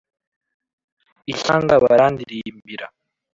Ishyanga 1.31 1.73
barandirimba 1.83 2.85